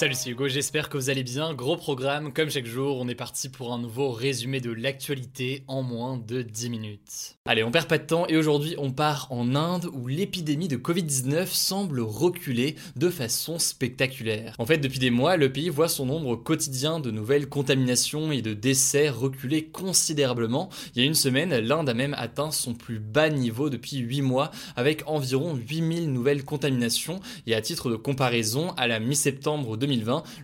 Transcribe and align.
Salut, 0.00 0.14
c'est 0.14 0.30
Hugo, 0.30 0.48
j'espère 0.48 0.88
que 0.88 0.96
vous 0.96 1.10
allez 1.10 1.22
bien. 1.22 1.52
Gros 1.52 1.76
programme, 1.76 2.32
comme 2.32 2.48
chaque 2.48 2.64
jour, 2.64 2.96
on 2.98 3.06
est 3.06 3.14
parti 3.14 3.50
pour 3.50 3.70
un 3.70 3.78
nouveau 3.78 4.12
résumé 4.12 4.62
de 4.62 4.72
l'actualité 4.72 5.62
en 5.68 5.82
moins 5.82 6.16
de 6.16 6.40
10 6.40 6.70
minutes. 6.70 7.36
Allez, 7.44 7.62
on 7.62 7.70
perd 7.70 7.86
pas 7.86 7.98
de 7.98 8.06
temps 8.06 8.26
et 8.26 8.38
aujourd'hui 8.38 8.76
on 8.78 8.92
part 8.92 9.26
en 9.28 9.54
Inde 9.54 9.90
où 9.92 10.08
l'épidémie 10.08 10.68
de 10.68 10.78
Covid-19 10.78 11.48
semble 11.48 12.00
reculer 12.00 12.76
de 12.96 13.10
façon 13.10 13.58
spectaculaire. 13.58 14.54
En 14.58 14.64
fait, 14.64 14.78
depuis 14.78 15.00
des 15.00 15.10
mois, 15.10 15.36
le 15.36 15.52
pays 15.52 15.68
voit 15.68 15.88
son 15.88 16.06
nombre 16.06 16.34
quotidien 16.34 16.98
de 16.98 17.10
nouvelles 17.10 17.50
contaminations 17.50 18.32
et 18.32 18.40
de 18.40 18.54
décès 18.54 19.10
reculer 19.10 19.66
considérablement. 19.66 20.70
Il 20.94 21.02
y 21.02 21.04
a 21.04 21.06
une 21.06 21.14
semaine, 21.14 21.54
l'Inde 21.58 21.90
a 21.90 21.94
même 21.94 22.14
atteint 22.16 22.52
son 22.52 22.72
plus 22.72 23.00
bas 23.00 23.28
niveau 23.28 23.68
depuis 23.68 23.98
8 23.98 24.22
mois 24.22 24.50
avec 24.76 25.02
environ 25.06 25.54
8000 25.56 26.10
nouvelles 26.10 26.46
contaminations 26.46 27.20
et 27.46 27.54
à 27.54 27.60
titre 27.60 27.90
de 27.90 27.96
comparaison, 27.96 28.70
à 28.78 28.86
la 28.86 28.98
mi-septembre 28.98 29.76
2020, 29.76 29.89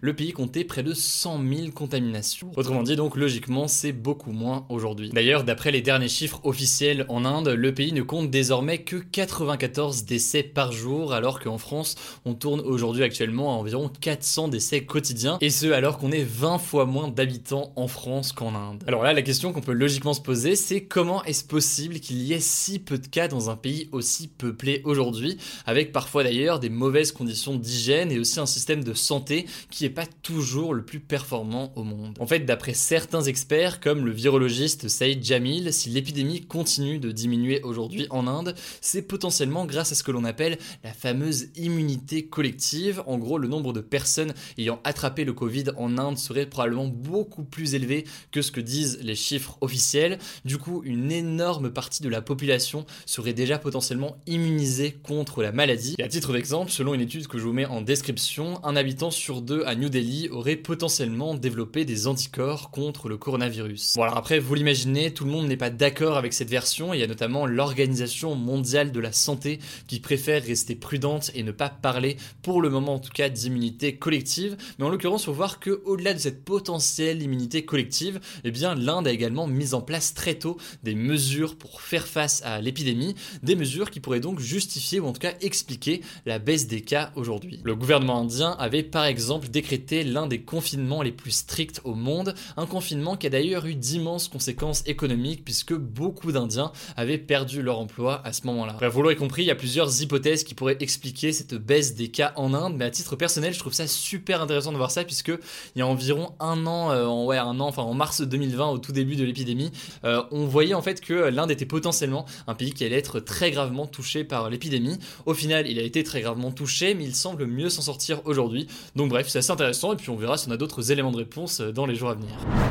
le 0.00 0.16
pays 0.16 0.32
comptait 0.32 0.64
près 0.64 0.82
de 0.82 0.94
100 0.94 1.40
000 1.42 1.70
contaminations. 1.70 2.50
Autrement 2.56 2.82
dit, 2.82 2.96
donc 2.96 3.16
logiquement, 3.16 3.68
c'est 3.68 3.92
beaucoup 3.92 4.32
moins 4.32 4.66
aujourd'hui. 4.68 5.10
D'ailleurs, 5.10 5.44
d'après 5.44 5.70
les 5.70 5.82
derniers 5.82 6.08
chiffres 6.08 6.40
officiels 6.44 7.06
en 7.08 7.24
Inde, 7.24 7.48
le 7.48 7.74
pays 7.74 7.92
ne 7.92 8.02
compte 8.02 8.30
désormais 8.30 8.78
que 8.78 8.96
94 8.96 10.04
décès 10.04 10.42
par 10.42 10.72
jour, 10.72 11.12
alors 11.12 11.40
qu'en 11.40 11.58
France, 11.58 11.96
on 12.24 12.34
tourne 12.34 12.60
aujourd'hui 12.60 13.02
actuellement 13.02 13.54
à 13.54 13.58
environ 13.58 13.90
400 14.00 14.48
décès 14.48 14.84
quotidiens, 14.84 15.38
et 15.40 15.50
ce 15.50 15.66
alors 15.66 15.98
qu'on 15.98 16.12
est 16.12 16.24
20 16.24 16.58
fois 16.58 16.86
moins 16.86 17.08
d'habitants 17.08 17.72
en 17.76 17.88
France 17.88 18.32
qu'en 18.32 18.54
Inde. 18.54 18.84
Alors 18.86 19.02
là, 19.02 19.12
la 19.12 19.22
question 19.22 19.52
qu'on 19.52 19.60
peut 19.60 19.72
logiquement 19.72 20.14
se 20.14 20.20
poser, 20.20 20.56
c'est 20.56 20.82
comment 20.82 21.22
est-ce 21.24 21.44
possible 21.44 22.00
qu'il 22.00 22.22
y 22.22 22.32
ait 22.32 22.40
si 22.40 22.78
peu 22.78 22.98
de 22.98 23.06
cas 23.06 23.28
dans 23.28 23.50
un 23.50 23.56
pays 23.56 23.88
aussi 23.92 24.28
peuplé 24.28 24.82
aujourd'hui, 24.84 25.38
avec 25.66 25.92
parfois 25.92 26.24
d'ailleurs 26.24 26.60
des 26.60 26.70
mauvaises 26.70 27.12
conditions 27.12 27.56
d'hygiène 27.56 28.10
et 28.10 28.18
aussi 28.18 28.40
un 28.40 28.46
système 28.46 28.82
de 28.82 28.94
santé 28.94 29.35
qui 29.70 29.84
n'est 29.84 29.90
pas 29.90 30.06
toujours 30.22 30.72
le 30.72 30.84
plus 30.84 31.00
performant 31.00 31.72
au 31.76 31.82
monde. 31.82 32.16
En 32.20 32.26
fait, 32.26 32.40
d'après 32.40 32.72
certains 32.72 33.22
experts, 33.22 33.80
comme 33.80 34.06
le 34.06 34.12
virologiste 34.12 34.88
Saïd 34.88 35.22
Jamil, 35.22 35.72
si 35.72 35.90
l'épidémie 35.90 36.46
continue 36.46 36.98
de 36.98 37.10
diminuer 37.10 37.60
aujourd'hui 37.62 38.06
en 38.10 38.26
Inde, 38.26 38.54
c'est 38.80 39.02
potentiellement 39.02 39.66
grâce 39.66 39.92
à 39.92 39.94
ce 39.94 40.02
que 40.02 40.12
l'on 40.12 40.24
appelle 40.24 40.58
la 40.84 40.92
fameuse 40.92 41.48
immunité 41.56 42.26
collective. 42.26 43.02
En 43.06 43.18
gros, 43.18 43.38
le 43.38 43.48
nombre 43.48 43.72
de 43.72 43.80
personnes 43.80 44.34
ayant 44.58 44.80
attrapé 44.84 45.24
le 45.24 45.32
Covid 45.32 45.64
en 45.76 45.98
Inde 45.98 46.18
serait 46.18 46.46
probablement 46.46 46.86
beaucoup 46.86 47.44
plus 47.44 47.74
élevé 47.74 48.04
que 48.30 48.42
ce 48.42 48.52
que 48.52 48.60
disent 48.60 48.98
les 49.02 49.14
chiffres 49.14 49.58
officiels. 49.60 50.18
Du 50.44 50.58
coup, 50.58 50.82
une 50.84 51.10
énorme 51.10 51.70
partie 51.70 52.02
de 52.02 52.08
la 52.08 52.22
population 52.22 52.86
serait 53.04 53.32
déjà 53.32 53.58
potentiellement 53.58 54.16
immunisée 54.26 54.92
contre 55.02 55.42
la 55.42 55.52
maladie. 55.52 55.94
Et 55.98 56.02
à 56.02 56.08
titre 56.08 56.32
d'exemple, 56.32 56.70
selon 56.70 56.94
une 56.94 57.00
étude 57.00 57.26
que 57.26 57.38
je 57.38 57.44
vous 57.44 57.52
mets 57.52 57.66
en 57.66 57.80
description, 57.80 58.64
un 58.64 58.76
habitant 58.76 59.10
sur 59.10 59.25
deux 59.34 59.64
à 59.66 59.74
New 59.74 59.88
Delhi 59.88 60.28
auraient 60.30 60.56
potentiellement 60.56 61.34
développé 61.34 61.84
des 61.84 62.06
anticorps 62.06 62.70
contre 62.70 63.08
le 63.08 63.16
coronavirus. 63.16 63.94
Bon 63.96 64.02
alors 64.02 64.16
après, 64.16 64.38
vous 64.38 64.54
l'imaginez, 64.54 65.12
tout 65.12 65.24
le 65.24 65.30
monde 65.30 65.48
n'est 65.48 65.56
pas 65.56 65.70
d'accord 65.70 66.16
avec 66.16 66.32
cette 66.32 66.48
version, 66.48 66.94
il 66.94 67.00
y 67.00 67.02
a 67.02 67.06
notamment 67.06 67.44
l'Organisation 67.44 68.36
mondiale 68.36 68.92
de 68.92 69.00
la 69.00 69.12
santé 69.12 69.58
qui 69.88 69.98
préfère 69.98 70.44
rester 70.44 70.76
prudente 70.76 71.32
et 71.34 71.42
ne 71.42 71.50
pas 71.50 71.68
parler, 71.68 72.16
pour 72.42 72.62
le 72.62 72.70
moment 72.70 72.94
en 72.94 72.98
tout 73.00 73.12
cas, 73.12 73.28
d'immunité 73.28 73.96
collective, 73.96 74.56
mais 74.78 74.84
en 74.84 74.90
l'occurrence, 74.90 75.22
il 75.22 75.26
faut 75.26 75.32
voir 75.32 75.58
que 75.58 75.82
au-delà 75.84 76.14
de 76.14 76.18
cette 76.20 76.44
potentielle 76.44 77.20
immunité 77.20 77.64
collective, 77.64 78.20
eh 78.44 78.52
bien 78.52 78.74
l'Inde 78.76 79.08
a 79.08 79.12
également 79.12 79.48
mis 79.48 79.74
en 79.74 79.80
place 79.80 80.14
très 80.14 80.36
tôt 80.36 80.56
des 80.84 80.94
mesures 80.94 81.56
pour 81.56 81.80
faire 81.80 82.06
face 82.06 82.42
à 82.44 82.60
l'épidémie, 82.60 83.16
des 83.42 83.56
mesures 83.56 83.90
qui 83.90 83.98
pourraient 83.98 84.20
donc 84.20 84.38
justifier 84.38 85.00
ou 85.00 85.06
en 85.06 85.12
tout 85.12 85.20
cas 85.20 85.34
expliquer 85.40 86.02
la 86.26 86.38
baisse 86.38 86.68
des 86.68 86.82
cas 86.82 87.10
aujourd'hui. 87.16 87.60
Le 87.64 87.74
gouvernement 87.74 88.20
indien 88.20 88.52
avait 88.58 88.84
par 88.84 89.05
exemple 89.06 89.26
exemple 89.26 89.48
décrété 89.48 90.04
l'un 90.04 90.26
des 90.26 90.42
confinements 90.42 91.02
les 91.02 91.10
plus 91.10 91.32
stricts 91.32 91.80
au 91.84 91.94
monde, 91.94 92.34
un 92.56 92.66
confinement 92.66 93.16
qui 93.16 93.26
a 93.26 93.30
d'ailleurs 93.30 93.66
eu 93.66 93.74
d'immenses 93.74 94.28
conséquences 94.28 94.84
économiques 94.86 95.44
puisque 95.44 95.74
beaucoup 95.74 96.30
d'Indiens 96.30 96.70
avaient 96.96 97.18
perdu 97.18 97.60
leur 97.60 97.80
emploi 97.80 98.20
à 98.24 98.32
ce 98.32 98.46
moment-là. 98.46 98.76
vous 98.88 99.02
l'aurez 99.02 99.16
compris, 99.16 99.42
il 99.42 99.46
y 99.46 99.50
a 99.50 99.56
plusieurs 99.56 100.00
hypothèses 100.02 100.44
qui 100.44 100.54
pourraient 100.54 100.76
expliquer 100.78 101.32
cette 101.32 101.54
baisse 101.54 101.96
des 101.96 102.08
cas 102.08 102.34
en 102.36 102.54
Inde, 102.54 102.76
mais 102.76 102.84
à 102.84 102.90
titre 102.90 103.16
personnel, 103.16 103.52
je 103.52 103.58
trouve 103.58 103.72
ça 103.72 103.88
super 103.88 104.40
intéressant 104.40 104.70
de 104.70 104.76
voir 104.76 104.92
ça 104.92 105.02
puisque 105.02 105.32
il 105.74 105.78
y 105.78 105.82
a 105.82 105.86
environ 105.86 106.34
un 106.38 106.66
an, 106.66 106.92
euh, 106.92 107.06
en, 107.06 107.24
ouais, 107.24 107.38
un 107.38 107.58
an, 107.58 107.66
enfin 107.66 107.82
en 107.82 107.94
mars 107.94 108.20
2020, 108.20 108.68
au 108.68 108.78
tout 108.78 108.92
début 108.92 109.16
de 109.16 109.24
l'épidémie, 109.24 109.72
euh, 110.04 110.22
on 110.30 110.46
voyait 110.46 110.74
en 110.74 110.82
fait 110.82 111.00
que 111.00 111.14
l'Inde 111.14 111.50
était 111.50 111.66
potentiellement 111.66 112.26
un 112.46 112.54
pays 112.54 112.72
qui 112.72 112.84
allait 112.84 112.98
être 112.98 113.18
très 113.18 113.50
gravement 113.50 113.86
touché 113.86 114.22
par 114.22 114.50
l'épidémie. 114.50 114.98
Au 115.24 115.34
final, 115.34 115.66
il 115.66 115.80
a 115.80 115.82
été 115.82 116.04
très 116.04 116.20
gravement 116.20 116.52
touché, 116.52 116.94
mais 116.94 117.04
il 117.04 117.14
semble 117.14 117.46
mieux 117.46 117.70
s'en 117.70 117.82
sortir 117.82 118.20
aujourd'hui. 118.24 118.68
Donc 118.96 119.10
bref, 119.10 119.28
c'est 119.28 119.40
assez 119.40 119.50
intéressant 119.50 119.92
et 119.92 119.96
puis 119.96 120.08
on 120.08 120.16
verra 120.16 120.38
si 120.38 120.48
on 120.48 120.52
a 120.52 120.56
d'autres 120.56 120.90
éléments 120.90 121.12
de 121.12 121.18
réponse 121.18 121.60
euh, 121.60 121.70
dans 121.70 121.84
les 121.84 121.94
jours 121.94 122.08
à 122.08 122.14
venir. 122.14 122.30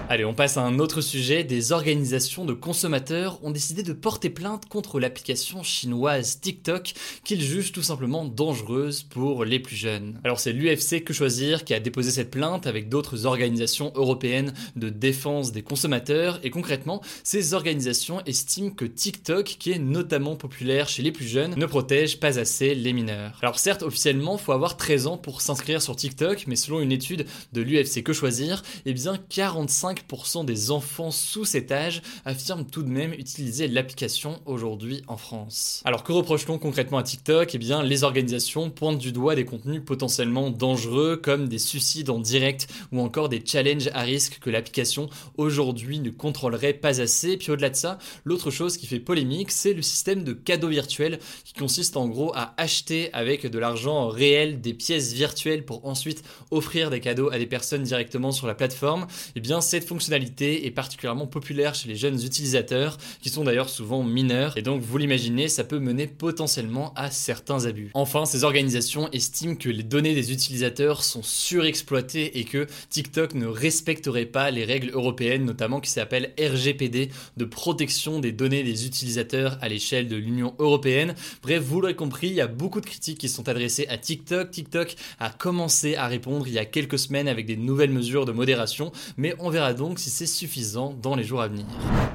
Allez, 0.10 0.26
on 0.26 0.34
passe 0.34 0.58
à 0.58 0.62
un 0.62 0.80
autre 0.80 1.02
sujet. 1.02 1.44
Des 1.44 1.72
organisations 1.72 2.46
de 2.46 2.54
consommateurs 2.54 3.40
ont 3.44 3.52
décidé 3.52 3.84
de 3.84 3.94
porter 3.94 4.32
plainte 4.32 4.68
contre 4.68 5.00
l'application 5.00 5.62
chinoise 5.62 6.40
TikTok 6.42 6.94
qu'ils 7.24 7.42
jugent 7.42 7.72
tout 7.72 7.84
simplement 7.84 8.26
dangereuse 8.26 9.04
pour 9.04 9.46
les 9.46 9.60
plus 9.60 9.76
jeunes. 9.76 10.20
Alors 10.24 10.40
c'est 10.40 10.52
l'UFC 10.52 11.04
Que 11.04 11.14
Choisir 11.14 11.64
qui 11.64 11.76
a 11.76 11.80
déposé 11.80 12.10
cette 12.10 12.32
plainte 12.32 12.66
avec 12.66 12.90
d'autres 12.90 13.28
organisations 13.28 13.92
européennes 13.96 14.54
de 14.76 14.90
défense 14.90 15.52
des 15.52 15.62
consommateurs 15.62 16.40
et 16.44 16.50
concrètement, 16.50 17.02
ces 17.24 17.54
organisations 17.54 18.22
estiment 18.26 18.72
que 18.72 18.86
TikTok, 18.86 19.58
qui 19.60 19.72
est 19.72 19.80
notamment 19.80 20.36
populaire 20.36 20.90
chez 20.90 21.04
les 21.04 21.12
plus 21.12 21.28
jeunes, 21.28 21.54
ne 21.56 21.66
protège 21.68 22.20
pas 22.20 22.40
assez 22.40 22.74
les 22.74 22.94
mineurs. 22.94 23.38
Alors 23.44 23.60
certes, 23.60 23.84
officiellement, 23.84 24.40
faut 24.40 24.54
avoir 24.54 24.76
13 24.76 25.06
ans 25.06 25.18
pour 25.18 25.42
s'inscrire 25.42 25.84
sur 25.84 25.96
TikTok, 25.96 26.15
mais 26.48 26.56
selon 26.56 26.80
une 26.80 26.92
étude 26.92 27.26
de 27.54 27.62
l'UFC 27.62 28.04
Que 28.04 28.14
Choisir, 28.14 28.64
eh 28.86 28.94
bien 28.94 29.18
45% 29.30 30.46
des 30.46 30.72
enfants 30.72 31.12
sous 31.12 31.46
cet 31.46 31.72
âge 31.72 32.02
affirment 32.26 32.66
tout 32.66 32.84
de 32.84 32.90
même 32.90 33.14
utiliser 33.14 33.68
l'application 33.68 34.40
aujourd'hui 34.46 35.02
en 35.08 35.18
France. 35.18 35.82
Alors 35.86 36.04
que 36.04 36.12
reproche-t-on 36.12 36.58
concrètement 36.58 36.98
à 36.98 37.04
TikTok? 37.04 37.54
Eh 37.54 37.58
bien 37.58 37.84
les 37.84 38.04
organisations 38.04 38.70
pointent 38.70 39.00
du 39.00 39.12
doigt 39.12 39.36
des 39.36 39.46
contenus 39.46 39.82
potentiellement 39.86 40.50
dangereux 40.50 41.18
comme 41.18 41.48
des 41.48 41.60
suicides 41.60 42.10
en 42.10 42.20
direct 42.20 42.68
ou 42.92 43.02
encore 43.02 43.30
des 43.30 43.42
challenges 43.46 43.90
à 43.94 44.02
risque 44.02 44.40
que 44.40 44.50
l'application 44.50 45.10
aujourd'hui 45.38 46.00
ne 46.00 46.10
contrôlerait 46.10 46.74
pas 46.74 47.02
assez. 47.02 47.38
Puis 47.38 47.52
au-delà 47.52 47.70
de 47.70 47.76
ça, 47.76 47.98
l'autre 48.24 48.52
chose 48.52 48.78
qui 48.78 48.88
fait 48.88 49.00
polémique, 49.00 49.52
c'est 49.52 49.74
le 49.74 49.82
système 49.82 50.24
de 50.24 50.34
cadeaux 50.34 50.70
virtuels 50.70 51.20
qui 51.44 51.54
consiste 51.54 51.98
en 51.98 52.08
gros 52.08 52.32
à 52.36 52.54
acheter 52.58 53.14
avec 53.14 53.46
de 53.46 53.60
l'argent 53.60 54.08
réel 54.08 54.62
des 54.62 54.74
pièces 54.74 55.14
virtuelles 55.14 55.66
pour 55.66 55.86
ensuite 55.86 56.05
offrir 56.52 56.90
des 56.90 57.00
cadeaux 57.00 57.32
à 57.32 57.38
des 57.38 57.46
personnes 57.46 57.84
directement 57.84 58.32
sur 58.32 58.48
la 58.48 58.56
plateforme, 58.56 59.08
eh 59.36 59.40
bien 59.40 59.62
cette 59.62 59.88
fonctionnalité 59.88 60.66
est 60.66 60.72
particulièrement 60.72 61.28
populaire 61.28 61.76
chez 61.76 61.88
les 61.88 61.96
jeunes 61.96 62.24
utilisateurs, 62.24 62.98
qui 63.22 63.30
sont 63.30 63.44
d'ailleurs 63.44 63.70
souvent 63.70 64.04
mineurs, 64.04 64.58
et 64.58 64.62
donc 64.62 64.82
vous 64.82 64.98
l'imaginez, 64.98 65.48
ça 65.48 65.64
peut 65.64 65.80
mener 65.80 66.08
potentiellement 66.08 66.94
à 66.96 67.12
certains 67.12 67.66
abus. 67.66 67.92
Enfin, 67.94 68.26
ces 68.26 68.44
organisations 68.44 69.10
estiment 69.12 69.56
que 69.56 69.70
les 69.70 69.84
données 69.84 70.16
des 70.16 70.32
utilisateurs 70.32 71.04
sont 71.04 71.24
surexploitées 71.24 72.40
et 72.40 72.44
que 72.44 72.68
TikTok 72.90 73.34
ne 73.34 73.48
respecterait 73.48 74.26
pas 74.26 74.52
les 74.52 74.66
règles 74.66 74.92
européennes, 74.92 75.46
notamment 75.46 75.80
qui 75.80 75.90
s'appellent 75.90 76.34
RGPD, 76.40 77.10
de 77.38 77.46
protection 77.46 78.20
des 78.20 78.32
données 78.32 78.64
des 78.64 78.86
utilisateurs 78.86 79.58
à 79.62 79.70
l'échelle 79.70 80.08
de 80.08 80.16
l'Union 80.16 80.56
européenne. 80.60 81.16
Bref, 81.42 81.64
vous 81.64 81.82
l'aurez 81.82 81.96
compris, 81.96 82.28
il 82.28 82.34
y 82.34 82.42
a 82.42 82.48
beaucoup 82.48 82.82
de 82.82 82.86
critiques 82.86 83.18
qui 83.18 83.30
sont 83.30 83.48
adressées 83.50 83.88
à 83.88 83.98
TikTok. 83.98 84.52
TikTok 84.52 84.96
a 85.20 85.30
commencé 85.30 85.95
à 85.96 86.08
répondre 86.08 86.48
il 86.48 86.54
y 86.54 86.60
a 86.60 86.66
quelques 86.66 87.00
semaines 87.00 87.28
avec 87.28 87.46
des 87.46 87.58
nouvelles 87.58 87.92
mesures 87.92 88.26
de 88.26 88.32
modération, 88.32 88.92
mais 89.18 89.36
on 89.40 89.50
verra 89.50 89.74
donc 89.74 90.00
si 90.00 90.10
c'est 90.10 90.26
suffisant 90.26 90.96
dans 91.02 91.16
les 91.16 91.24
jours 91.24 91.42
à 91.42 91.48
venir. 91.48 91.66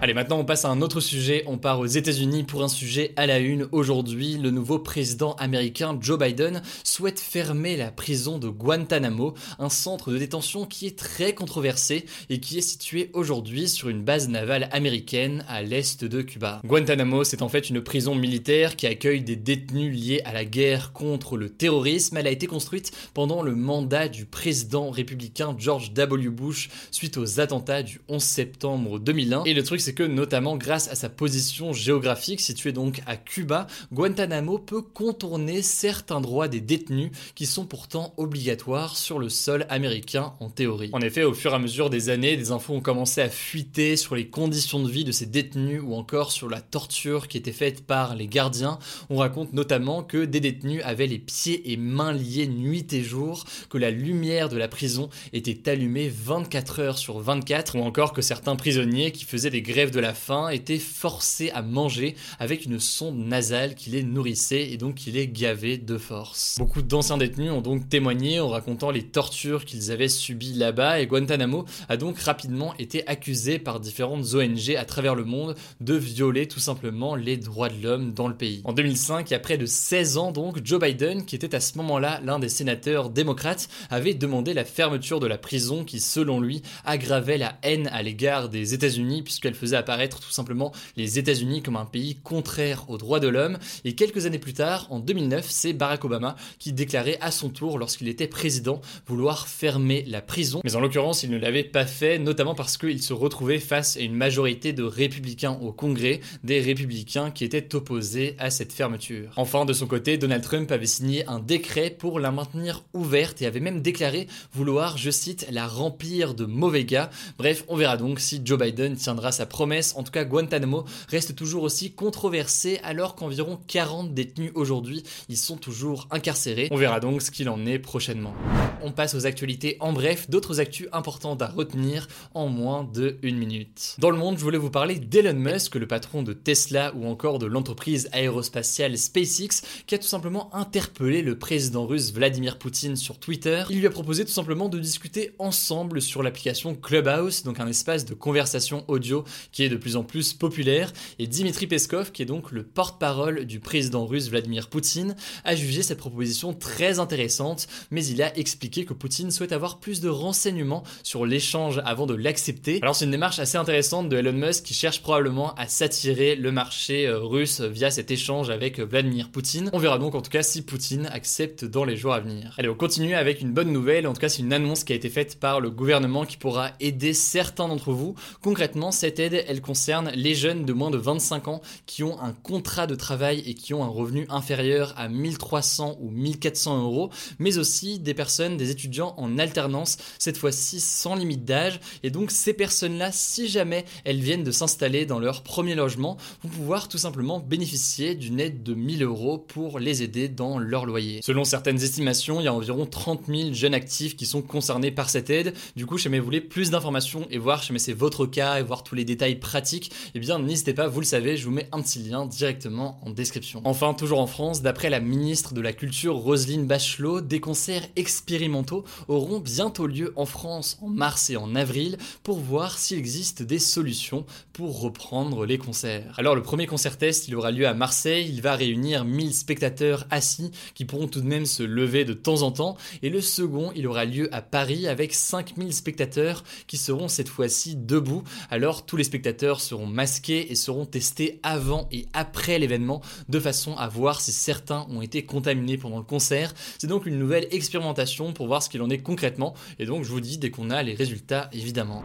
Allez, 0.01 0.15
maintenant 0.15 0.39
on 0.39 0.45
passe 0.45 0.65
à 0.65 0.69
un 0.69 0.81
autre 0.83 1.01
sujet, 1.01 1.45
on 1.47 1.59
part 1.59 1.81
aux 1.81 1.87
États-Unis 1.87 2.45
pour 2.45 2.63
un 2.63 2.69
sujet 2.69 3.13
à 3.17 3.27
la 3.27 3.39
une. 3.39 3.69
Aujourd'hui, 3.73 4.39
le 4.39 4.51
nouveau 4.51 4.79
président 4.79 5.35
américain 5.35 5.99
Joe 6.01 6.19
Biden 6.19 6.63
souhaite 6.85 7.21
fermer 7.21 7.77
la 7.77 7.91
prison 7.91 8.39
de 8.39 8.49
Guantanamo, 8.49 9.35
un 9.59 9.69
centre 9.69 10.11
de 10.11 10.19
détention 10.19 10.65
qui 10.67 10.87
est 10.87 10.99
très 10.99 11.35
controversé 11.35 12.05
et 12.29 12.41
qui 12.41 12.59
est 12.59 12.63
situé 12.63 13.11
aujourd'hui 13.13 13.69
sur 13.69 13.89
une 13.89 14.03
base 14.03 14.29
navale 14.29 14.69
américaine 14.73 15.45
à 15.49 15.63
l'est 15.63 16.05
de 16.05 16.23
Cuba. 16.23 16.61
Guantanamo, 16.65 17.25
c'est 17.25 17.43
en 17.43 17.49
fait 17.49 17.71
une 17.71 17.81
prison 17.81 18.15
militaire 18.15 18.77
qui 18.77 18.87
accueille 18.87 19.23
des 19.23 19.37
détenus 19.37 19.95
liés 19.95 20.23
à 20.25 20.33
la 20.33 20.45
guerre 20.45 20.93
contre 20.93 21.37
le 21.37 21.51
terrorisme. 21.51 22.17
Elle 22.17 22.27
a 22.27 22.31
été 22.31 22.47
construite 22.47 22.93
pendant 23.15 23.43
le 23.43 23.55
mandat 23.71 24.09
du 24.09 24.27
président 24.27 24.91
républicain 24.91 25.55
George 25.57 25.93
W. 25.93 26.29
Bush 26.31 26.71
suite 26.91 27.17
aux 27.17 27.39
attentats 27.39 27.85
du 27.85 28.01
11 28.09 28.21
septembre 28.21 28.99
2001. 28.99 29.45
Et 29.45 29.55
le 29.55 29.63
truc, 29.63 29.81
c'est 29.81 29.95
que 29.95 30.03
notamment 30.03 30.57
grâce 30.57 30.89
à 30.89 30.97
sa 30.97 31.09
position 31.09 31.73
géographique 31.73 32.41
située 32.41 32.73
donc 32.73 33.01
à 33.07 33.17
Cuba, 33.17 33.69
Guantanamo 33.93 34.59
peut 34.59 34.83
contourner 34.83 35.63
certains 35.63 36.21
droits 36.21 36.49
des 36.49 36.61
détenus 36.61 37.13
qui 37.37 37.47
sont 37.47 37.65
pourtant 37.65 38.13
obligatoires 38.17 38.97
sur 38.97 39.21
le 39.21 39.29
sol 39.29 39.67
américain 39.69 40.35
en 40.41 40.51
théorie. 40.51 40.91
En 40.93 41.01
effet, 41.01 41.23
au 41.23 41.33
fur 41.33 41.53
et 41.53 41.55
à 41.55 41.61
mesure 41.61 41.91
des 41.91 42.09
années, 42.09 42.37
des 42.37 42.51
infos 42.51 42.75
ont 42.75 42.81
commencé 42.81 43.21
à 43.21 43.29
fuiter 43.29 43.97
sur 43.97 44.17
les 44.17 44.27
conditions 44.27 44.83
de 44.83 44.91
vie 44.91 45.05
de 45.05 45.13
ces 45.13 45.27
détenus 45.27 45.81
ou 45.81 45.95
encore 45.95 46.33
sur 46.33 46.49
la 46.49 46.61
torture 46.61 47.29
qui 47.29 47.39
était 47.39 47.53
faite 47.53 47.87
par 47.87 48.17
les 48.17 48.27
gardiens. 48.27 48.81
On 49.11 49.19
raconte 49.19 49.53
notamment 49.53 50.03
que 50.03 50.25
des 50.25 50.41
détenus 50.41 50.83
avaient 50.85 51.07
les 51.07 51.21
pieds 51.21 51.71
et 51.71 51.77
mains 51.77 52.13
liés 52.13 52.49
nuit 52.49 52.89
et 52.91 53.05
jour, 53.05 53.45
que 53.69 53.79
la 53.79 53.91
lumière 53.91 54.49
de 54.49 54.57
la 54.57 54.69
prison 54.69 55.11
était 55.33 55.69
allumée 55.71 56.09
24 56.09 56.81
heures 56.81 56.99
sur 56.99 57.19
24, 57.19 57.77
ou 57.77 57.83
encore 57.83 58.13
que 58.13 58.23
certains 58.23 58.57
prisonniers 58.57 59.13
qui 59.13 59.25
faisaient 59.25 59.51
des 59.51 59.63
grèves 59.63 59.91
de 59.91 60.01
la 60.01 60.15
faim 60.15 60.49
étaient 60.49 60.79
forcés 60.79 61.51
à 61.51 61.63
manger 61.63 62.15
avec 62.39 62.65
une 62.65 62.81
sonde 62.81 63.19
nasale 63.19 63.75
qui 63.75 63.91
les 63.91 64.03
nourrissait 64.03 64.71
et 64.71 64.77
donc 64.77 64.97
qui 64.97 65.11
les 65.11 65.29
gavait 65.29 65.79
de 65.79 65.99
force. 65.99 66.57
Beaucoup 66.59 66.83
d'anciens 66.83 67.19
détenus 67.19 67.53
ont 67.53 67.61
donc 67.61 67.89
témoigné 67.89 68.41
en 68.41 68.49
racontant 68.49 68.91
les 68.91 69.03
tortures 69.03 69.65
qu'ils 69.65 69.91
avaient 69.91 70.09
subies 70.09 70.55
là-bas 70.55 71.01
et 71.01 71.07
Guantanamo 71.07 71.65
a 71.89 71.97
donc 71.97 72.19
rapidement 72.21 72.75
été 72.79 73.07
accusé 73.07 73.59
par 73.59 73.81
différentes 73.81 74.35
ONG 74.35 74.75
à 74.77 74.85
travers 74.85 75.15
le 75.15 75.25
monde 75.25 75.55
de 75.81 75.95
violer 75.95 76.47
tout 76.47 76.61
simplement 76.61 77.15
les 77.15 77.37
droits 77.37 77.69
de 77.69 77.83
l'homme 77.83 78.13
dans 78.13 78.29
le 78.29 78.37
pays. 78.37 78.61
En 78.65 78.73
2005, 78.73 79.31
il 79.31 79.33
y 79.33 79.37
a 79.37 79.41
près 79.41 79.59
de 79.59 79.67
16 79.67 80.19
ans 80.19 80.33
donc, 80.33 80.65
Joe 80.65 80.81
Biden, 80.81 81.25
qui 81.25 81.37
était 81.37 81.55
à 81.55 81.61
ce 81.61 81.77
moment-là 81.79 82.21
l'un 82.25 82.39
des 82.39 82.49
sénateurs 82.49 83.11
démocrates, 83.11 83.50
avait 83.91 84.15
demandé 84.15 84.55
la 84.55 84.65
fermeture 84.65 85.21
de 85.21 85.27
la 85.27 85.39
prison 85.39 85.85
qui, 85.85 86.01
selon 86.01 86.41
lui, 86.41 86.63
aggravait 86.85 87.39
la 87.39 87.59
haine 87.63 87.89
à 87.93 88.03
l'égard 88.03 88.49
des 88.49 88.75
États-Unis 88.75 89.23
puisqu'elle 89.23 89.55
faisait 89.55 89.77
apparaître 89.77 90.21
tout 90.21 90.31
simplement 90.31 90.73
les 90.97 91.19
États-Unis 91.19 91.63
comme 91.63 91.77
un 91.77 91.85
pays 91.85 92.17
contraire 92.17 92.85
aux 92.89 92.99
droits 92.99 93.21
de 93.21 93.29
l'homme. 93.29 93.59
Et 93.85 93.95
quelques 93.95 94.27
années 94.27 94.39
plus 94.39 94.55
tard, 94.55 94.87
en 94.91 94.99
2009, 94.99 95.47
c'est 95.49 95.73
Barack 95.73 96.05
Obama 96.05 96.37
qui 96.59 96.73
déclarait 96.73 97.19
à 97.21 97.31
son 97.31 97.49
tour, 97.49 97.79
lorsqu'il 97.79 98.09
était 98.09 98.27
président, 98.27 98.81
vouloir 99.07 99.49
fermer 99.49 100.05
la 100.07 100.21
prison. 100.21 100.61
Mais 100.65 100.77
en 100.77 100.81
l'occurrence, 100.81 101.23
il 101.23 101.31
ne 101.31 101.39
l'avait 101.39 101.65
pas 101.65 101.87
fait, 101.87 102.19
notamment 102.19 102.55
parce 102.55 102.77
qu'il 102.77 103.03
se 103.03 103.13
retrouvait 103.13 103.59
face 103.59 103.97
à 103.97 104.01
une 104.01 104.15
majorité 104.15 104.73
de 104.73 104.83
républicains 104.83 105.59
au 105.61 105.73
Congrès, 105.73 106.21
des 106.45 106.61
républicains 106.61 107.31
qui 107.31 107.45
étaient 107.45 107.75
opposés 107.75 108.37
à 108.39 108.51
cette 108.51 108.73
fermeture. 108.73 109.33
Enfin, 109.37 109.65
de 109.65 109.73
son 109.73 109.87
côté, 109.87 110.19
Donald 110.19 110.43
Trump 110.43 110.71
avait 110.73 110.87
signé 110.87 111.27
un 111.27 111.39
décret 111.39 111.91
pour 111.91 112.21
la 112.21 112.31
maintenir 112.31 112.83
ouverte 112.93 113.30
et 113.41 113.47
avait 113.47 113.61
même 113.61 113.83
déclaré 113.83 114.27
vouloir, 114.53 114.97
je 114.99 115.11
cite, 115.11 115.47
la 115.51 115.67
remplir 115.67 116.35
de 116.35 116.45
mauvais 116.45 116.85
gars. 116.85 117.11
Bref, 117.39 117.65
on 117.69 117.77
verra 117.77 117.97
donc 117.97 118.21
si 118.21 118.41
Joe 118.45 118.59
Biden 118.59 118.97
tiendra 118.97 119.33
sa 119.33 119.47
promesse. 119.47 119.95
En 119.97 120.03
tout 120.03 120.13
cas, 120.13 120.25
Guantanamo 120.25 120.85
reste 121.09 121.35
toujours 121.35 121.63
aussi 121.63 121.93
controversé 121.93 122.81
alors 122.83 123.15
qu'environ 123.15 123.59
40 123.67 124.15
détenus 124.15 124.53
aujourd'hui 124.55 125.05
y 125.29 125.37
sont 125.37 125.57
toujours 125.57 126.09
incarcérés. 126.11 126.69
On 126.71 126.77
verra 126.77 127.01
donc 127.01 127.23
ce 127.23 127.31
qu'il 127.31 127.49
en 127.49 127.67
est 127.67 127.79
prochainement. 127.79 128.35
On 128.83 128.93
passe 128.93 129.15
aux 129.15 129.27
actualités 129.27 129.77
en 129.81 129.93
bref, 129.93 130.31
d'autres 130.31 130.61
actus 130.61 130.89
importantes 130.93 131.43
à 131.43 131.49
retenir 131.49 132.09
en 132.35 132.49
moins 132.49 132.85
de 132.85 133.19
une 133.23 133.37
minute. 133.37 133.97
Dans 133.99 134.11
le 134.11 134.17
monde, 134.17 134.39
je 134.39 134.43
voulais 134.43 134.59
vous 134.59 134.71
parler 134.71 134.99
d'Elon 134.99 135.35
Musk, 135.35 135.77
le 135.77 135.87
patron 135.87 136.23
de 136.23 136.33
Tesla 136.33 136.93
ou 136.97 137.07
encore 137.07 137.39
de 137.39 137.47
l'entreprise 137.47 138.09
aérospatiale 138.13 138.97
SpaceX, 138.97 139.63
qui 139.87 139.95
a 139.95 139.99
tout 139.99 140.07
simplement 140.07 140.55
interpellé 140.55 141.23
le 141.23 141.39
président 141.39 141.87
russe 141.87 142.13
Vladimir 142.13 142.59
Poutine 142.59 142.97
sur 142.97 143.19
Twitter. 143.21 143.63
Il 143.71 143.79
lui 143.79 143.87
a 143.87 143.91
proposé 143.91 144.25
tout 144.25 144.33
simplement 144.33 144.69
de 144.69 144.79
discuter 144.79 145.33
ensemble 145.39 146.03
sur 146.03 146.23
l'application 146.23 146.75
Clubhouse, 146.75 147.43
donc 147.43 147.61
un 147.61 147.67
espace 147.67 148.05
de 148.05 148.15
conversation 148.15 148.85
audio 148.89 149.25
qui 149.53 149.63
est 149.63 149.69
de 149.69 149.77
plus 149.77 149.97
en 149.97 150.03
plus 150.03 150.33
populaire. 150.33 150.93
Et 151.19 151.27
Dimitri 151.27 151.67
Peskov, 151.67 152.13
qui 152.13 152.23
est 152.23 152.27
donc 152.27 152.51
le 152.51 152.65
porte-parole 152.65 153.45
du 153.45 153.61
président 153.61 154.07
russe 154.07 154.29
Vladimir 154.29 154.69
Poutine, 154.69 155.15
a 155.45 155.55
jugé 155.55 155.83
cette 155.83 155.99
proposition 155.99 156.55
très 156.55 156.99
intéressante, 156.99 157.69
mais 157.91 158.05
il 158.05 158.23
a 158.23 158.37
expliqué 158.37 158.85
que 158.85 158.95
Poutine 158.95 159.31
souhaite 159.31 159.53
avoir 159.53 159.81
plus 159.81 160.01
de 160.01 160.09
renseignements 160.09 160.83
sur 161.03 161.27
l'échange 161.27 161.81
avant 161.85 162.07
de 162.07 162.15
l'accepter. 162.15 162.79
Alors 162.83 162.97
c'est 162.97 163.05
une 163.05 163.11
démarche 163.11 163.39
assez 163.39 163.59
intéressante 163.59 164.09
de 164.09 164.17
Elon 164.17 164.33
Musk 164.33 164.65
qui 164.65 164.75
cherche 164.75 165.03
probablement 165.03 165.55
à 165.55 165.69
s'attirer 165.69 166.37
le 166.37 166.53
marché 166.53 167.07
euh, 167.07 167.19
russe 167.19 167.61
via 167.61 167.91
cet 167.91 168.11
échange 168.11 168.51
avec 168.51 168.81
Vladimir 168.81 169.31
Poutine. 169.31 169.71
On 169.73 169.79
verra 169.79 169.99
donc 169.99 170.15
en 170.15 170.23
tout 170.23 170.31
cas 170.31 170.43
si 170.43 170.63
Poutine 170.63 171.07
accepte 171.07 171.65
dans 171.65 171.85
les 171.85 171.97
jours 171.97 172.15
à 172.15 172.21
venir. 172.21 172.55
Allez, 172.59 172.69
on 172.69 172.75
continue 172.75 173.10
avec 173.15 173.41
une 173.41 173.53
bonne 173.53 173.73
nouvelle, 173.73 174.07
en 174.07 174.13
tout 174.13 174.21
cas 174.21 174.29
c'est 174.29 174.43
une 174.43 174.53
annonce 174.53 174.85
qui 174.85 174.93
a 174.93 174.97
été 174.97 175.09
faite 175.09 175.39
par 175.39 175.61
le 175.61 175.71
gouvernement 175.71 176.25
qui 176.25 176.37
pourra 176.37 176.71
aider 176.81 177.13
certains 177.13 177.69
d'entre 177.69 177.93
vous. 177.93 178.15
Concrètement, 178.43 178.91
cette 178.93 179.19
aide, 179.19 179.45
elle 179.47 179.61
concerne 179.61 180.11
les 180.15 180.35
jeunes 180.35 180.65
de 180.65 180.73
moins 180.73 180.91
de 180.91 180.99
25 180.99 181.49
ans 181.49 181.61
qui 181.87 182.03
ont 182.03 182.21
un 182.21 182.33
contrat 182.33 182.87
de 182.87 182.95
travail 182.95 183.43
et 183.47 183.55
qui 183.55 183.75
ont 183.75 183.85
un 183.85 183.89
revenu 183.89 184.27
inférieur 184.29 184.95
à 184.97 185.09
1300 185.09 185.99
ou 186.01 186.11
1400 186.11 186.83
euros, 186.83 187.11
mais 187.39 187.59
aussi 187.59 187.99
des 187.99 188.15
personnes, 188.15 188.57
des 188.57 188.71
étudiants 188.71 189.15
en 189.17 189.39
alternance, 189.39 189.99
cette 190.19 190.37
fois-ci 190.37 190.81
sans 190.81 191.15
limite 191.15 191.45
d'âge. 191.45 191.81
Et 192.03 192.11
donc 192.11 192.31
ces 192.31 192.53
personnes-là, 192.53 193.11
si 193.13 193.49
jamais 193.49 193.85
elles 194.05 194.21
viennent 194.21 194.45
de 194.45 194.51
s'installer 194.51 195.07
dans 195.07 195.19
leur 195.19 195.43
premier 195.43 195.75
logement, 195.75 196.17
vont 196.43 196.51
pouvoir 196.51 196.89
tout 196.89 196.99
simplement 196.99 197.41
bénéficier 197.41 198.15
d'une 198.15 198.41
aide 198.41 198.63
de 198.63 198.75
1000 198.75 199.03
euros 199.03 199.39
pour 199.39 199.79
les 199.79 200.03
aider 200.03 200.29
dans 200.29 200.59
leur 200.59 200.87
loyer. 200.87 201.21
Selon 201.23 201.45
certaines 201.45 201.83
estimations, 201.83 202.41
il 202.41 202.45
y 202.45 202.49
a 202.49 202.55
environ 202.55 202.87
30 202.87 203.00
000 203.27 203.53
jeunes 203.53 203.75
actifs 203.75 204.17
qui 204.17 204.27
sont 204.27 204.43
concernés 204.43 204.91
par 204.91 205.11
cette 205.11 205.31
aide. 205.31 205.55
Du 205.77 205.87
coup, 205.87 205.99
si 205.99 206.09
vous 206.09 206.25
voulez 206.25 206.41
plus 206.41 206.71
d'informations 206.71 207.27
et 207.31 207.39
voir 207.39 207.63
si 207.63 207.73
c'est 207.79 207.93
votre 207.93 208.27
cas 208.27 208.59
et 208.59 208.63
voir 208.63 208.83
tous 208.83 208.95
les 208.95 209.05
détails 209.05 209.37
pratiques, 209.37 209.93
eh 210.15 210.19
bien 210.19 210.39
n'hésitez 210.39 210.75
pas, 210.75 210.89
vous 210.89 211.01
le 211.01 211.07
savez, 211.07 211.37
je 211.37 211.45
vous 211.45 211.51
mets 211.51 211.69
un 211.73 211.81
petit 211.81 212.01
lien 212.01 212.27
directement 212.27 213.01
en 213.03 213.11
description. 213.11 213.63
Enfin, 213.65 213.95
toujours 213.95 214.21
en 214.21 214.27
France, 214.27 214.63
d'après 214.63 214.91
la 214.91 215.01
ministre 215.01 215.55
de 215.55 215.61
la 215.61 215.73
Culture 215.73 216.17
Roselyne 216.17 216.67
Bachelot, 216.67 217.21
des 217.21 217.41
concerts 217.41 217.87
expérimentaux 217.97 218.85
auront 219.09 219.39
bientôt 219.39 219.87
lieu 219.87 220.13
en 220.17 220.27
France 220.27 220.79
en 220.83 220.89
mars 220.89 221.31
et 221.31 221.37
en 221.37 221.55
avril 221.55 221.97
pour 222.23 222.39
voir 222.39 222.79
s'il 222.79 222.99
existe 222.99 223.43
des 223.43 223.59
solutions 223.59 224.25
pour 224.53 224.81
reprendre 224.81 225.47
les 225.47 225.59
concerts. 225.59 226.15
Alors 226.19 226.35
le 226.35 226.43
premier 226.43 226.67
concert 226.67 226.99
test, 226.99 227.29
il 227.29 227.35
aura 227.37 227.51
lieu 227.51 227.67
à 227.67 227.75
Marseille, 227.75 228.29
il 228.29 228.43
va 228.43 228.55
réunir 228.55 229.05
1000 229.05 229.35
spectateurs 229.35 230.07
assis 230.11 230.51
qui 230.75 230.85
pourront 230.85 231.09
tout 231.09 231.21
de 231.21 231.27
même 231.27 231.47
se 231.47 231.63
lever 231.63 232.05
de 232.05 232.13
temps 232.13 232.43
en 232.43 232.51
temps 232.51 232.77
et 233.03 233.11
le 233.11 233.21
second, 233.21 233.73
il 233.75 233.87
aura 233.87 234.05
lieu 234.05 234.29
à 234.35 234.43
Paris 234.43 234.87
avec 234.87 235.15
5000 235.15 235.73
spectateurs 235.73 236.45
qui 236.67 236.77
seront 236.77 237.09
cette 237.09 237.29
fois-ci 237.29 237.77
debout. 237.77 238.23
Alors 238.51 238.87
tous 238.87 238.97
les 238.97 239.05
spectateurs 239.05 239.61
seront 239.61 239.87
masqués 239.87 240.51
et 240.51 240.55
seront 240.55 240.87
testés 240.87 241.41
avant 241.43 241.89
et 241.93 242.07
après 242.13 242.59
l'événement 242.59 243.01
de 243.29 243.41
façon 243.41 243.77
à 243.77 243.89
voir 243.89 244.21
si 244.21 244.33
certains 244.33 244.87
ont 244.91 245.03
été 245.03 245.25
contaminés 245.25 245.77
pendant 245.77 245.99
le 245.99 246.05
concert. 246.05 246.55
C'est 246.79 246.87
donc 246.87 247.07
une 247.07 247.19
nouvelle 247.19 247.49
expérimentation 247.51 248.33
pour 248.33 248.47
voir 248.47 248.63
ce 248.63 248.69
qu'il 248.69 248.83
en 248.83 248.91
est 248.91 248.99
concrètement 248.99 249.55
et 249.79 249.87
donc 249.87 250.05
je 250.05 250.11
vous 250.11 250.21
dis 250.21 250.39
dès 250.39 250.51
qu'on 250.51 250.71
a 250.71 250.83
les 250.83 250.95
résultats 250.95 251.49
évidemment. 251.53 252.03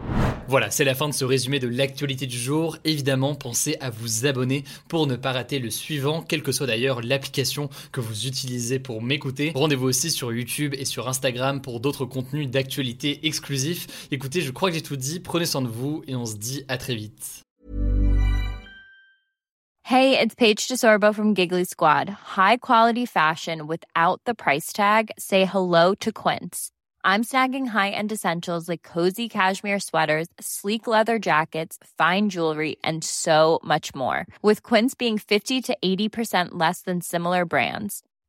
Voilà, 0.48 0.70
c'est 0.70 0.84
la 0.84 0.94
fin 0.94 1.08
de 1.08 1.14
ce 1.14 1.24
résumé 1.24 1.58
de 1.58 1.66
l'actualité 1.66 2.26
du 2.26 2.38
jour. 2.38 2.78
Évidemment, 2.84 3.34
pensez 3.34 3.76
à 3.80 3.90
vous 3.90 4.26
abonner 4.26 4.62
pour 4.86 5.08
ne 5.08 5.16
pas 5.16 5.32
rater 5.32 5.58
le 5.58 5.70
suivant, 5.70 6.22
quelle 6.22 6.42
que 6.42 6.52
soit 6.52 6.68
d'ailleurs 6.68 7.02
l'application 7.02 7.68
que 7.90 8.00
vous 8.00 8.26
utilisez 8.26 8.78
pour 8.78 9.02
m'écouter. 9.02 9.50
Rendez-vous 9.54 9.86
aussi 9.86 10.10
sur 10.10 10.32
YouTube 10.32 10.74
et 10.78 10.84
sur 10.84 11.08
Instagram 11.08 11.60
pour 11.60 11.80
d'autres 11.80 12.04
contenus 12.04 12.50
d'actualité 12.50 13.26
exclusifs. 13.26 14.08
Écoutez, 14.10 14.40
je 14.40 14.50
crois 14.50 14.70
que 14.70 14.76
j'ai 14.76 14.82
tout 14.82 14.96
dit, 14.96 15.20
prenez 15.20 15.46
soin 15.46 15.62
de 15.62 15.68
vous 15.68 16.02
et 16.06 16.16
on 16.16 16.26
se 16.26 16.36
dit 16.36 16.64
à 16.68 16.78
très 16.78 16.94
vite. 16.94 17.42
Hey, 19.88 20.18
it's 20.18 20.34
Paige 20.34 20.66
DeSorbo 20.66 21.14
from 21.14 21.32
Giggly 21.32 21.64
Squad. 21.64 22.10
High 22.10 22.56
quality 22.56 23.06
fashion 23.06 23.68
without 23.68 24.20
the 24.26 24.34
price 24.34 24.72
tag. 24.72 25.12
Say 25.16 25.44
hello 25.44 25.94
to 26.00 26.10
Quince. 26.10 26.72
I'm 27.04 27.22
snagging 27.22 27.68
high-end 27.68 28.10
essentials 28.10 28.68
like 28.68 28.82
cozy 28.82 29.28
cashmere 29.28 29.78
sweaters, 29.78 30.26
sleek 30.40 30.88
leather 30.88 31.20
jackets, 31.20 31.78
fine 31.96 32.30
jewelry, 32.30 32.78
and 32.82 33.04
so 33.04 33.60
much 33.62 33.94
more. 33.94 34.26
With 34.42 34.64
Quince 34.64 34.96
being 34.96 35.18
50 35.18 35.60
to 35.62 35.76
80% 35.84 36.48
less 36.54 36.80
than 36.82 37.00
similar 37.00 37.44
brands 37.44 38.02